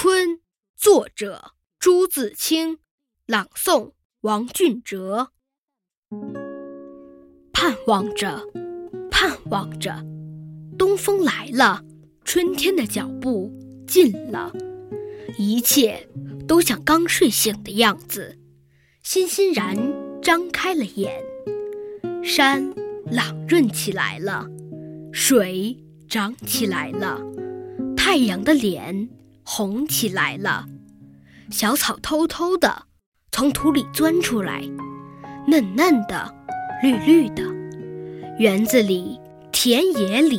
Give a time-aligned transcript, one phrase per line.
[0.00, 0.28] 春》
[0.76, 2.78] 作者朱自清，
[3.26, 5.32] 朗诵王俊哲。
[7.52, 8.44] 盼望着，
[9.10, 10.06] 盼望着，
[10.78, 11.84] 东风来了，
[12.24, 13.52] 春天的脚步
[13.88, 14.52] 近了，
[15.36, 16.08] 一切
[16.46, 18.38] 都像刚睡醒的样子，
[19.02, 19.76] 欣欣然
[20.22, 21.20] 张开了眼。
[22.22, 22.72] 山
[23.10, 24.46] 朗润起来了，
[25.12, 25.76] 水
[26.08, 27.20] 涨起来了，
[27.96, 29.10] 太阳的脸。
[29.50, 30.66] 红起来了，
[31.50, 32.82] 小草偷偷地
[33.32, 34.62] 从土里钻出来，
[35.46, 36.34] 嫩嫩的，
[36.82, 37.42] 绿绿的。
[38.38, 39.18] 园子里、
[39.50, 40.38] 田野里，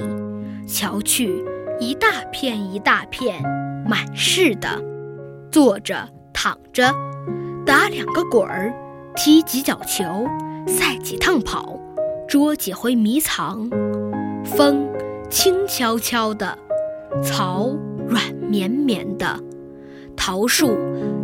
[0.67, 1.43] 瞧去，
[1.79, 3.41] 一大片一大片，
[3.89, 4.79] 满是的。
[5.51, 6.93] 坐着、躺着，
[7.65, 8.71] 打两个滚儿，
[9.15, 10.27] 踢几脚球，
[10.67, 11.79] 赛几趟跑，
[12.27, 13.67] 捉几回迷藏。
[14.45, 14.87] 风
[15.31, 16.55] 轻悄悄的，
[17.23, 17.75] 草。
[18.07, 19.39] 软绵绵的
[20.15, 20.75] 桃树、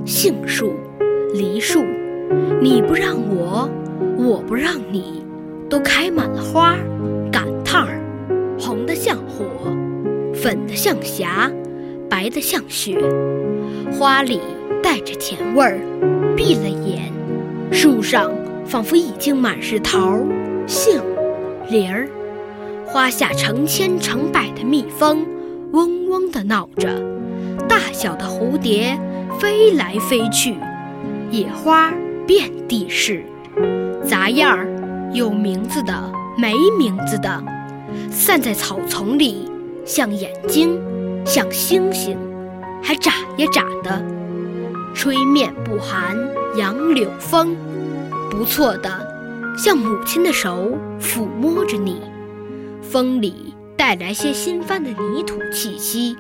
[0.06, 0.74] 杏树、
[1.34, 1.84] 梨树，
[2.62, 3.68] 你不让我，
[4.16, 5.24] 我不让你，
[5.68, 6.76] 都开满了花，
[7.32, 8.00] 赶趟儿，
[8.60, 9.44] 红的像火，
[10.36, 11.52] 粉的像霞，
[12.08, 12.96] 白的像雪，
[13.92, 14.40] 花里
[14.84, 15.80] 带着甜味儿。
[16.38, 17.12] 闭了眼，
[17.72, 18.32] 树上
[18.66, 20.20] 仿佛已经满是桃、
[20.68, 21.02] 杏、
[21.72, 22.08] 梨儿，
[22.86, 25.26] 花下成千成百的蜜蜂。
[25.72, 26.88] 嗡嗡地闹着，
[27.76, 28.98] 大小的蝴蝶
[29.38, 30.56] 飞来飞去，
[31.30, 31.94] 野花
[32.26, 33.22] 遍地是，
[34.08, 34.66] 杂样儿，
[35.12, 35.94] 有名字的，
[36.38, 37.44] 没名字的，
[38.10, 39.52] 散在草丛里，
[39.84, 40.80] 像眼睛，
[41.26, 42.18] 像星星，
[42.82, 44.02] 还眨呀眨的。
[44.94, 46.18] 吹面不寒
[46.56, 47.58] 杨柳风，
[48.32, 48.90] 不错的，
[49.58, 52.00] 像母亲的手抚摸着你，
[52.82, 53.54] 风里。
[53.78, 56.16] 带来些新翻的泥土气息，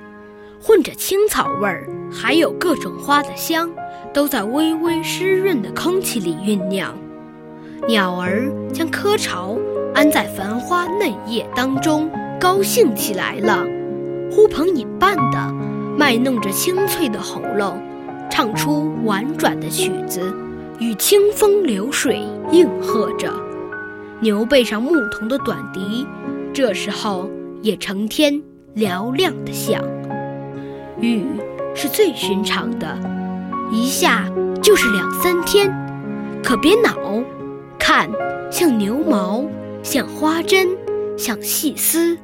[0.68, 3.70] 混着青草味儿，还有各种花的香，
[4.12, 6.92] 都在微微湿润的空气里酝酿。
[7.88, 9.56] 鸟儿将窠巢
[9.94, 12.09] 安在繁花嫩叶当中，
[12.40, 13.64] 高兴起来了，
[14.31, 15.54] 呼朋引伴的
[15.96, 17.80] 卖弄着清脆的喉咙，
[18.31, 20.34] 唱出婉转的曲子，
[20.80, 23.31] 与清风流水应和着。
[24.20, 26.08] 牛背上牧童的短笛，
[26.52, 27.30] 这时候。
[27.62, 28.31] 也成天
[28.75, 29.81] 嘹亮的响，
[31.00, 31.25] 雨
[31.73, 32.97] 是最寻常的，
[33.72, 34.25] 一下
[34.61, 35.72] 就是两三天。
[36.44, 36.95] 可别恼，
[37.78, 38.09] 看，
[38.51, 39.44] 像牛毛，
[39.83, 40.69] 像花针，
[41.17, 42.17] 像细丝，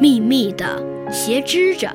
[0.00, 1.90] 密密的斜织着。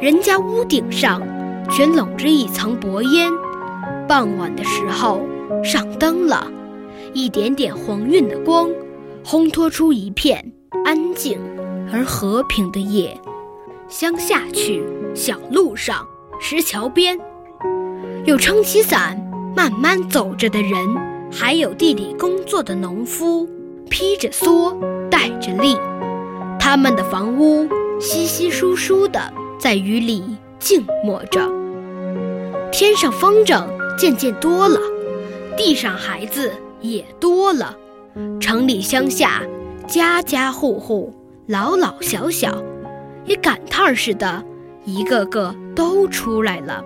[0.00, 1.22] 人家屋顶上
[1.70, 3.30] 全笼着一层薄烟，
[4.08, 5.22] 傍晚的时候
[5.64, 6.46] 上灯了，
[7.12, 8.68] 一点点黄晕的光，
[9.24, 10.52] 烘托出一片
[10.84, 11.38] 安静。
[11.92, 13.20] 而和平的夜，
[13.90, 14.84] 乡下去，
[15.16, 16.06] 小路上，
[16.40, 17.18] 石桥边，
[18.24, 19.20] 有撑起伞
[19.56, 20.72] 慢慢走着的人，
[21.32, 23.48] 还有地里工作的农夫，
[23.90, 24.76] 披着蓑，
[25.10, 25.76] 带着笠，
[26.56, 27.68] 他们的房屋
[28.00, 29.20] 稀稀疏疏的
[29.58, 31.40] 在雨里静默着。
[32.70, 33.66] 天上风筝
[33.98, 34.78] 渐渐多了，
[35.56, 37.76] 地上孩子也多了，
[38.40, 39.42] 城里乡下，
[39.88, 41.12] 家家户户。
[41.48, 42.62] 老老小小，
[43.30, 44.44] 也赶趟似的，
[44.84, 46.84] 一个个都出来了，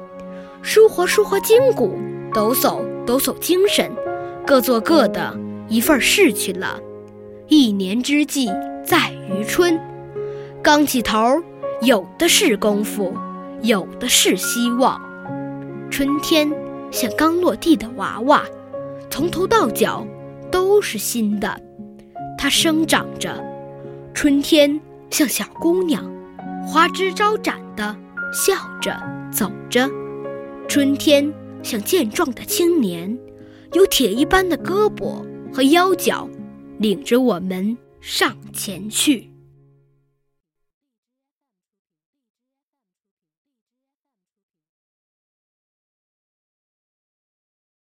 [0.60, 1.98] 舒活舒活筋骨，
[2.34, 3.90] 抖擞抖擞精神，
[4.46, 5.34] 各做各的
[5.70, 6.78] 一份事去了。
[7.48, 8.50] 一年之计
[8.84, 9.80] 在于春，
[10.62, 11.42] 刚起头，
[11.80, 13.14] 有的是功夫，
[13.62, 15.00] 有的是希望。
[15.90, 16.52] 春天
[16.90, 18.42] 像刚落地的娃娃，
[19.08, 20.06] 从头到脚
[20.50, 21.58] 都是新的，
[22.36, 23.42] 它生长着。
[24.12, 24.78] 春天
[25.08, 26.04] 像小姑娘，
[26.66, 27.96] 花枝招展的
[28.32, 29.88] 笑着走着；
[30.68, 31.32] 春天
[31.62, 33.16] 像健壮的青年，
[33.74, 36.28] 有铁一般的胳膊和腰脚，
[36.78, 39.30] 领着我们上前去。